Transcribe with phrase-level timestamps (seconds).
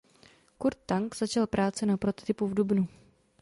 [0.57, 2.87] Kurt Tank začal práce na prototypu v dubnu.